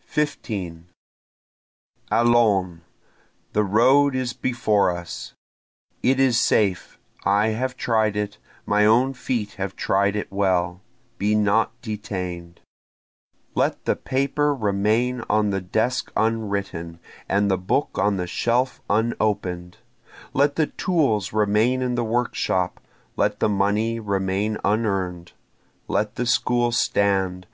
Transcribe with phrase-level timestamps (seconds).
[0.00, 0.88] 15
[2.10, 2.82] Allons!
[3.54, 5.32] the road is before us!
[6.02, 10.82] It is safe I have tried it my own feet have tried it well
[11.16, 12.60] be not detain'd!
[13.54, 19.78] Let the paper remain on the desk unwritten, and the book on the shelf unopen'd!
[20.34, 22.82] Let the tools remain in the workshop!
[23.16, 25.32] let the money remain unearn'd!
[25.88, 27.46] Let the school stand!